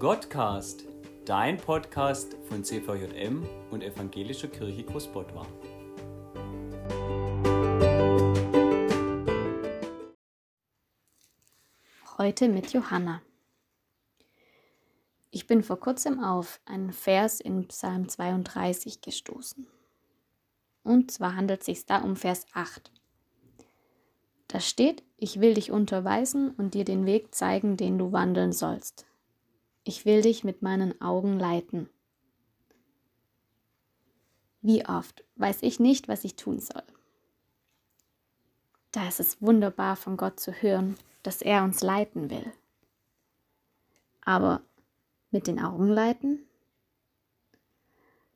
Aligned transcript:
Gottcast, 0.00 0.86
dein 1.26 1.58
Podcast 1.58 2.34
von 2.48 2.64
CVJM 2.64 3.46
und 3.70 3.82
Evangelischer 3.82 4.48
Kirche 4.48 4.82
Großbottwar. 4.82 5.46
Heute 12.16 12.48
mit 12.48 12.72
Johanna. 12.72 13.20
Ich 15.30 15.46
bin 15.46 15.62
vor 15.62 15.78
kurzem 15.78 16.24
auf 16.24 16.60
einen 16.64 16.94
Vers 16.94 17.38
in 17.38 17.68
Psalm 17.68 18.08
32 18.08 19.02
gestoßen. 19.02 19.66
Und 20.82 21.10
zwar 21.10 21.36
handelt 21.36 21.60
es 21.60 21.66
sich 21.66 21.84
da 21.84 21.98
um 21.98 22.16
Vers 22.16 22.46
8. 22.54 22.90
Da 24.48 24.60
steht, 24.60 25.02
ich 25.18 25.42
will 25.42 25.52
dich 25.52 25.70
unterweisen 25.70 26.52
und 26.52 26.72
dir 26.72 26.86
den 26.86 27.04
Weg 27.04 27.34
zeigen, 27.34 27.76
den 27.76 27.98
du 27.98 28.12
wandeln 28.12 28.52
sollst. 28.52 29.04
Ich 29.84 30.04
will 30.04 30.22
dich 30.22 30.44
mit 30.44 30.62
meinen 30.62 31.00
Augen 31.00 31.38
leiten. 31.38 31.88
Wie 34.62 34.84
oft 34.86 35.24
weiß 35.36 35.62
ich 35.62 35.80
nicht, 35.80 36.06
was 36.08 36.24
ich 36.24 36.36
tun 36.36 36.60
soll. 36.60 36.82
Da 38.92 39.08
ist 39.08 39.20
es 39.20 39.40
wunderbar 39.40 39.96
von 39.96 40.16
Gott 40.16 40.38
zu 40.38 40.52
hören, 40.52 40.96
dass 41.22 41.42
er 41.42 41.64
uns 41.64 41.80
leiten 41.80 42.28
will. 42.28 42.52
Aber 44.22 44.62
mit 45.30 45.46
den 45.46 45.60
Augen 45.60 45.88
leiten? 45.88 46.46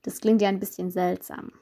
Das 0.03 0.21
klingt 0.21 0.41
ja 0.43 0.49
ein 0.49 0.61
bisschen 0.61 0.91
seltsam. 0.91 1.53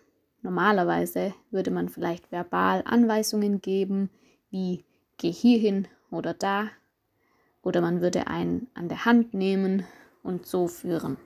Normalerweise 0.43 1.35
würde 1.51 1.71
man 1.71 1.89
vielleicht 1.89 2.31
verbal 2.31 2.83
Anweisungen 2.85 3.61
geben, 3.61 4.11
wie 4.51 4.85
geh 5.17 5.31
hierhin 5.31 5.89
oder 6.11 6.35
da 6.35 6.69
oder 7.63 7.81
man 7.81 8.01
würde 8.01 8.27
einen 8.27 8.69
an 8.75 8.89
der 8.89 9.05
Hand 9.05 9.35
nehmen 9.35 9.87
und 10.23 10.47
so 10.47 10.69
führen. 10.69 11.17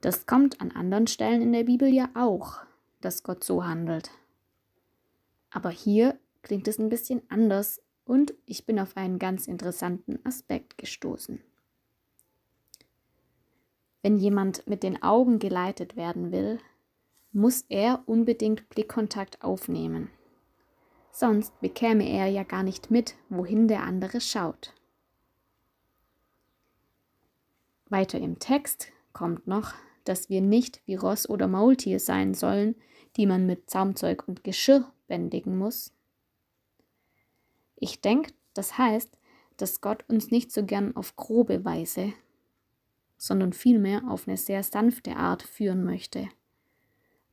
Das 0.00 0.26
kommt 0.26 0.60
an 0.60 0.72
anderen 0.72 1.06
Stellen 1.06 1.42
in 1.42 1.52
der 1.52 1.64
Bibel 1.64 1.88
ja 1.88 2.10
auch, 2.14 2.58
dass 3.00 3.22
Gott 3.22 3.44
so 3.44 3.64
handelt. 3.64 4.10
Aber 5.50 5.70
hier 5.70 6.18
klingt 6.42 6.66
es 6.66 6.78
ein 6.78 6.88
bisschen 6.88 7.22
anders 7.28 7.80
und 8.04 8.34
ich 8.46 8.66
bin 8.66 8.80
auf 8.80 8.96
einen 8.96 9.18
ganz 9.18 9.46
interessanten 9.46 10.18
Aspekt 10.24 10.76
gestoßen. 10.76 11.40
Wenn 14.02 14.16
jemand 14.16 14.66
mit 14.66 14.82
den 14.82 15.00
Augen 15.02 15.38
geleitet 15.38 15.94
werden 15.94 16.32
will, 16.32 16.58
muss 17.30 17.64
er 17.68 18.02
unbedingt 18.06 18.68
Blickkontakt 18.68 19.42
aufnehmen. 19.42 20.10
Sonst 21.14 21.60
bekäme 21.60 22.08
er 22.08 22.26
ja 22.26 22.42
gar 22.42 22.62
nicht 22.62 22.90
mit, 22.90 23.14
wohin 23.28 23.68
der 23.68 23.82
andere 23.82 24.20
schaut. 24.20 24.72
Weiter 27.90 28.18
im 28.18 28.38
Text 28.38 28.90
kommt 29.12 29.46
noch, 29.46 29.74
dass 30.04 30.30
wir 30.30 30.40
nicht 30.40 30.80
wie 30.86 30.94
Ross 30.94 31.28
oder 31.28 31.46
Maultier 31.48 32.00
sein 32.00 32.32
sollen, 32.32 32.74
die 33.18 33.26
man 33.26 33.46
mit 33.46 33.68
Zaumzeug 33.68 34.26
und 34.26 34.42
Geschirr 34.42 34.90
bändigen 35.06 35.58
muss. 35.58 35.92
Ich 37.76 38.00
denke, 38.00 38.32
das 38.54 38.78
heißt, 38.78 39.18
dass 39.58 39.82
Gott 39.82 40.08
uns 40.08 40.30
nicht 40.30 40.50
so 40.50 40.64
gern 40.64 40.96
auf 40.96 41.14
grobe 41.16 41.62
Weise, 41.66 42.14
sondern 43.18 43.52
vielmehr 43.52 44.02
auf 44.08 44.26
eine 44.26 44.38
sehr 44.38 44.62
sanfte 44.62 45.16
Art 45.16 45.42
führen 45.42 45.84
möchte, 45.84 46.30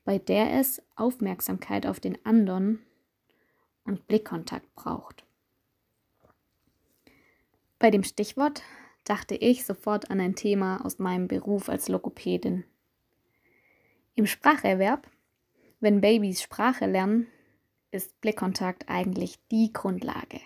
bei 0.04 0.18
der 0.18 0.60
es 0.60 0.82
Aufmerksamkeit 0.98 1.86
auf 1.86 2.02
den 2.02 2.24
anderen 2.26 2.80
und 3.86 4.08
Blickkontakt 4.08 4.74
braucht. 4.76 5.26
Bei 7.80 7.92
dem 7.92 8.04
Stichwort 8.04 8.62
dachte 9.06 9.36
ich 9.36 9.66
sofort 9.66 10.12
an 10.12 10.20
ein 10.20 10.36
Thema 10.36 10.86
aus 10.86 11.00
meinem 11.00 11.28
Beruf 11.28 11.70
als 11.70 11.88
Logopädin. 11.88 12.66
Im 14.16 14.26
Spracherwerb, 14.28 15.10
wenn 15.80 16.02
Babys 16.02 16.42
Sprache 16.42 16.86
lernen, 16.86 17.28
ist 17.92 18.20
Blickkontakt 18.22 18.90
eigentlich 18.90 19.40
die 19.50 19.72
Grundlage. 19.74 20.42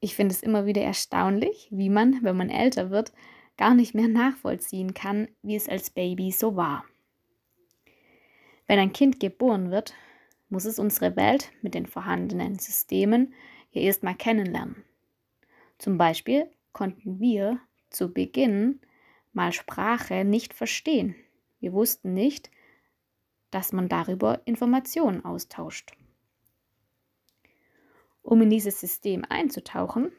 Ich 0.00 0.14
finde 0.14 0.34
es 0.34 0.42
immer 0.42 0.66
wieder 0.66 0.82
erstaunlich, 0.82 1.68
wie 1.70 1.88
man, 1.88 2.22
wenn 2.22 2.36
man 2.36 2.50
älter 2.50 2.90
wird, 2.90 3.12
gar 3.56 3.74
nicht 3.74 3.94
mehr 3.94 4.08
nachvollziehen 4.08 4.94
kann, 4.94 5.28
wie 5.42 5.56
es 5.56 5.68
als 5.68 5.90
Baby 5.90 6.30
so 6.32 6.56
war. 6.56 6.84
Wenn 8.66 8.78
ein 8.78 8.92
Kind 8.92 9.20
geboren 9.20 9.70
wird, 9.70 9.94
muss 10.52 10.66
es 10.66 10.78
unsere 10.78 11.16
Welt 11.16 11.50
mit 11.62 11.72
den 11.72 11.86
vorhandenen 11.86 12.58
Systemen 12.58 13.32
hier 13.70 13.82
erstmal 13.82 14.14
kennenlernen. 14.14 14.84
Zum 15.78 15.96
Beispiel 15.96 16.46
konnten 16.72 17.18
wir 17.18 17.58
zu 17.88 18.12
Beginn 18.12 18.78
mal 19.32 19.52
Sprache 19.52 20.26
nicht 20.26 20.52
verstehen. 20.52 21.16
Wir 21.58 21.72
wussten 21.72 22.12
nicht, 22.12 22.50
dass 23.50 23.72
man 23.72 23.88
darüber 23.88 24.42
Informationen 24.44 25.24
austauscht. 25.24 25.96
Um 28.20 28.42
in 28.42 28.50
dieses 28.50 28.78
System 28.78 29.24
einzutauchen, 29.26 30.12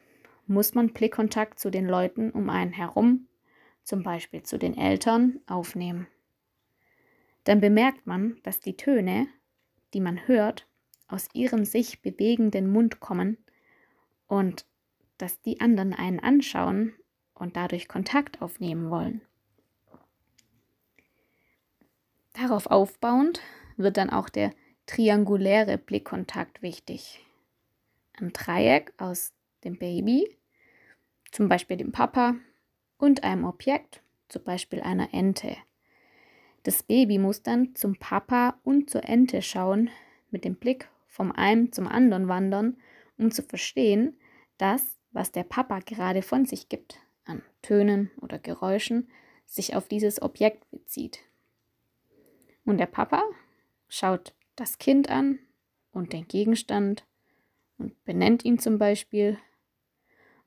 muss 0.48 0.74
man 0.74 0.92
Blickkontakt 0.92 1.60
zu 1.60 1.70
den 1.70 1.86
Leuten 1.86 2.32
um 2.32 2.50
einen 2.50 2.72
herum, 2.72 3.28
zum 3.84 4.02
Beispiel 4.02 4.42
zu 4.42 4.58
den 4.58 4.76
Eltern, 4.76 5.38
aufnehmen. 5.46 6.08
Dann 7.44 7.60
bemerkt 7.60 8.04
man, 8.08 8.40
dass 8.42 8.58
die 8.58 8.76
Töne, 8.76 9.28
die 9.94 10.00
man 10.00 10.26
hört, 10.26 10.66
aus 11.08 11.28
ihrem 11.32 11.64
sich 11.64 12.02
bewegenden 12.02 12.70
Mund 12.70 13.00
kommen 13.00 13.38
und 14.26 14.66
dass 15.18 15.40
die 15.42 15.60
anderen 15.60 15.92
einen 15.92 16.20
anschauen 16.20 16.94
und 17.34 17.56
dadurch 17.56 17.88
Kontakt 17.88 18.42
aufnehmen 18.42 18.90
wollen. 18.90 19.22
Darauf 22.32 22.66
aufbauend 22.66 23.40
wird 23.76 23.96
dann 23.96 24.10
auch 24.10 24.28
der 24.28 24.52
trianguläre 24.86 25.78
Blickkontakt 25.78 26.62
wichtig. 26.62 27.24
Ein 28.14 28.32
Dreieck 28.32 28.92
aus 28.98 29.32
dem 29.62 29.78
Baby, 29.78 30.36
zum 31.30 31.48
Beispiel 31.48 31.76
dem 31.76 31.92
Papa, 31.92 32.34
und 32.98 33.24
einem 33.24 33.44
Objekt, 33.44 34.02
zum 34.28 34.44
Beispiel 34.44 34.80
einer 34.80 35.12
Ente. 35.12 35.56
Das 36.64 36.82
Baby 36.82 37.18
muss 37.18 37.42
dann 37.42 37.74
zum 37.74 37.96
Papa 37.96 38.58
und 38.64 38.90
zur 38.90 39.04
Ente 39.04 39.42
schauen, 39.42 39.90
mit 40.30 40.44
dem 40.44 40.56
Blick 40.56 40.88
vom 41.06 41.30
einen 41.30 41.72
zum 41.72 41.86
anderen 41.86 42.26
wandern, 42.26 42.78
um 43.18 43.30
zu 43.30 43.42
verstehen, 43.42 44.16
dass, 44.56 44.98
was 45.12 45.30
der 45.30 45.44
Papa 45.44 45.80
gerade 45.80 46.22
von 46.22 46.46
sich 46.46 46.68
gibt, 46.70 46.98
an 47.26 47.42
Tönen 47.62 48.10
oder 48.20 48.38
Geräuschen, 48.38 49.08
sich 49.46 49.76
auf 49.76 49.88
dieses 49.88 50.22
Objekt 50.22 50.68
bezieht. 50.70 51.20
Und 52.64 52.78
der 52.78 52.86
Papa 52.86 53.22
schaut 53.88 54.34
das 54.56 54.78
Kind 54.78 55.10
an 55.10 55.38
und 55.92 56.14
den 56.14 56.26
Gegenstand 56.26 57.04
und 57.76 58.02
benennt 58.04 58.44
ihn 58.44 58.58
zum 58.58 58.78
Beispiel 58.78 59.38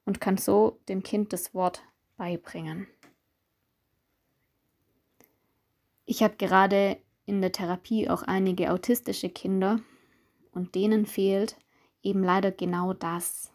und 0.03 0.19
kann 0.19 0.37
so 0.37 0.79
dem 0.89 1.03
Kind 1.03 1.31
das 1.31 1.53
Wort 1.53 1.83
beibringen. 2.17 2.87
Ich 6.09 6.23
habe 6.23 6.37
gerade 6.37 6.97
in 7.25 7.41
der 7.41 7.51
Therapie 7.51 8.09
auch 8.09 8.23
einige 8.23 8.71
autistische 8.71 9.29
Kinder 9.29 9.81
und 10.51 10.73
denen 10.73 11.05
fehlt 11.05 11.57
eben 12.01 12.23
leider 12.23 12.49
genau 12.49 12.93
das. 12.93 13.51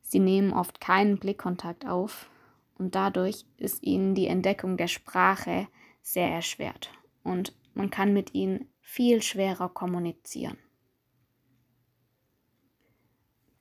Sie 0.00 0.18
nehmen 0.18 0.54
oft 0.54 0.80
keinen 0.80 1.18
Blickkontakt 1.18 1.86
auf 1.86 2.30
und 2.78 2.94
dadurch 2.94 3.44
ist 3.58 3.82
ihnen 3.82 4.14
die 4.14 4.28
Entdeckung 4.28 4.78
der 4.78 4.88
Sprache 4.88 5.68
sehr 6.00 6.30
erschwert 6.30 6.90
und 7.22 7.54
man 7.74 7.90
kann 7.90 8.14
mit 8.14 8.32
ihnen 8.32 8.72
viel 8.80 9.20
schwerer 9.20 9.68
kommunizieren. 9.68 10.56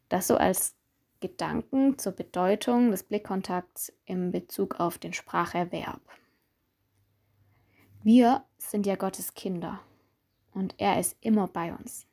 Das 0.08 0.28
so 0.28 0.38
als 0.38 0.78
Gedanken 1.20 1.98
zur 1.98 2.14
Bedeutung 2.14 2.92
des 2.92 3.04
Blickkontakts 3.04 3.92
im 4.06 4.32
Bezug 4.32 4.80
auf 4.80 4.98
den 4.98 5.12
Spracherwerb. 5.12 6.02
Wir 8.04 8.44
sind 8.58 8.88
ja 8.88 8.96
Gottes 8.96 9.36
Kinder 9.36 9.80
und 10.54 10.74
er 10.80 11.00
ist 11.00 11.16
immer 11.22 11.48
bei 11.48 11.72
uns. 11.72 12.08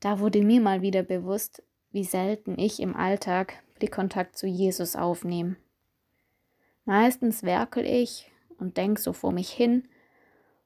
Da 0.00 0.18
wurde 0.18 0.42
mir 0.42 0.62
mal 0.62 0.80
wieder 0.80 1.02
bewusst, 1.02 1.62
wie 1.90 2.04
selten 2.04 2.58
ich 2.58 2.80
im 2.80 2.96
Alltag 2.96 3.62
Blickkontakt 3.78 4.38
zu 4.38 4.46
Jesus 4.46 4.96
aufnehme. 4.96 5.56
Meistens 6.86 7.42
werkel 7.42 7.84
ich 7.84 8.30
und 8.56 8.78
denke 8.78 8.98
so 8.98 9.12
vor 9.12 9.30
mich 9.30 9.50
hin 9.50 9.86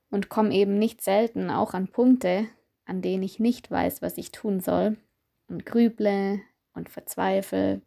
und 0.09 0.29
komme 0.29 0.55
eben 0.55 0.79
nicht 0.79 1.03
selten 1.03 1.51
auch 1.51 1.75
an 1.75 1.89
Punkte, 1.89 2.47
an 2.85 3.03
denen 3.03 3.25
ich 3.25 3.41
nicht 3.41 3.73
weiß, 3.73 4.03
was 4.03 4.19
ich 4.19 4.31
tun 4.31 4.61
soll 4.61 4.99
und 5.49 5.67
grüble 5.67 6.41
und 6.75 6.91
verzweifle. 6.91 7.83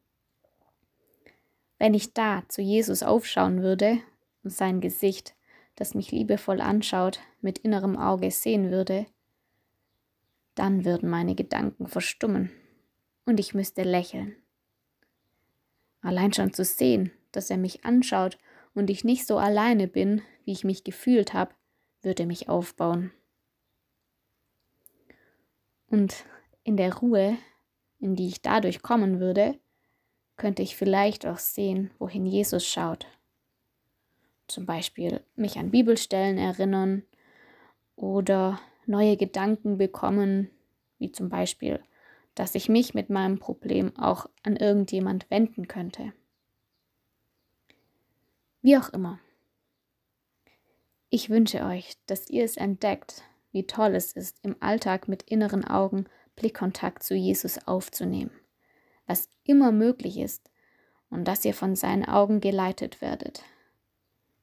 Wenn 1.77 1.93
ich 1.93 2.13
da 2.13 2.43
zu 2.49 2.61
Jesus 2.61 3.03
aufschauen 3.03 3.61
würde 3.61 4.01
und 4.43 4.51
sein 4.51 4.81
Gesicht, 4.81 5.35
das 5.75 5.95
mich 5.95 6.11
liebevoll 6.11 6.61
anschaut, 6.61 7.19
mit 7.41 7.59
innerem 7.59 7.97
Auge 7.97 8.31
sehen 8.31 8.71
würde, 8.71 9.05
dann 10.55 10.83
würden 10.83 11.09
meine 11.09 11.35
Gedanken 11.35 11.87
verstummen 11.87 12.51
und 13.25 13.39
ich 13.39 13.53
müsste 13.53 13.83
lächeln. 13.83 14.35
Allein 16.01 16.33
schon 16.33 16.53
zu 16.53 16.63
sehen, 16.63 17.11
dass 17.31 17.49
er 17.49 17.57
mich 17.57 17.85
anschaut 17.85 18.37
und 18.73 18.89
ich 18.89 19.03
nicht 19.03 19.25
so 19.25 19.37
alleine 19.37 19.87
bin, 19.87 20.21
wie 20.45 20.51
ich 20.51 20.63
mich 20.63 20.83
gefühlt 20.83 21.33
habe, 21.33 21.53
würde 22.01 22.25
mich 22.25 22.49
aufbauen. 22.49 23.11
Und 25.87 26.25
in 26.63 26.77
der 26.77 26.95
Ruhe, 26.95 27.37
in 27.99 28.15
die 28.15 28.27
ich 28.27 28.41
dadurch 28.41 28.81
kommen 28.81 29.19
würde, 29.19 29.59
könnte 30.37 30.61
ich 30.61 30.75
vielleicht 30.75 31.25
auch 31.25 31.39
sehen, 31.39 31.91
wohin 31.99 32.25
Jesus 32.25 32.65
schaut. 32.65 33.07
Zum 34.49 34.65
Beispiel 34.65 35.21
mich 35.35 35.59
an 35.59 35.69
Bibelstellen 35.69 36.39
erinnern 36.39 37.03
oder 37.95 38.59
neue 38.87 39.15
Gedanken 39.15 39.77
bekommen, 39.77 40.49
wie 40.97 41.11
zum 41.11 41.29
Beispiel, 41.29 41.79
dass 42.33 42.55
ich 42.55 42.67
mich 42.67 42.95
mit 42.95 43.11
meinem 43.11 43.37
Problem 43.37 43.95
auch 43.95 44.27
an 44.41 44.55
irgendjemand 44.55 45.29
wenden 45.29 45.67
könnte. 45.67 46.13
Wie 48.63 48.75
auch 48.75 48.89
immer. 48.89 49.19
Ich 51.11 51.29
wünsche 51.29 51.63
euch, 51.63 51.93
dass 52.07 52.27
ihr 52.29 52.43
es 52.43 52.57
entdeckt, 52.57 53.21
wie 53.51 53.67
toll 53.67 53.93
es 53.93 54.13
ist, 54.13 54.43
im 54.43 54.55
Alltag 54.61 55.07
mit 55.07 55.21
inneren 55.21 55.63
Augen 55.63 56.05
Blickkontakt 56.35 57.03
zu 57.03 57.13
Jesus 57.13 57.67
aufzunehmen, 57.67 58.31
was 59.05 59.29
immer 59.43 59.71
möglich 59.71 60.17
ist, 60.17 60.49
und 61.11 61.27
dass 61.27 61.45
ihr 61.45 61.53
von 61.53 61.75
seinen 61.75 62.05
Augen 62.05 62.41
geleitet 62.41 62.99
werdet. 62.99 63.43